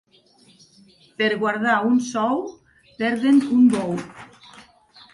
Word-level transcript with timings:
Per 1.19 1.27
guardar 1.43 1.77
un 1.91 2.01
sou 2.09 2.35
perden 3.05 3.41
un 3.61 3.73
bou. 3.79 3.97